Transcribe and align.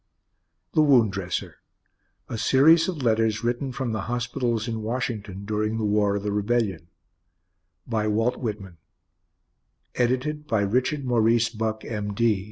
BOSTON] 0.71 0.71
THE 0.83 0.89
WOUND 0.91 1.11
DRESSER 1.11 1.55
A 2.27 2.35
Series 2.39 2.87
of 2.87 3.03
Letters 3.03 3.43
Written 3.43 3.71
from 3.71 3.91
the 3.91 4.07
Hospitals 4.09 4.67
in 4.67 4.81
Washington 4.81 5.45
During 5.45 5.77
the 5.77 5.85
War 5.85 6.15
of 6.15 6.23
the 6.23 6.31
Rebellion 6.31 6.87
By 7.85 8.07
WALT 8.07 8.37
WHITMAN 8.37 8.77
Edited 9.93 10.47
by 10.47 10.61
RICHARD 10.63 11.05
MAURICE 11.05 11.49
BUCKE, 11.49 11.85
M.D. 11.85 12.39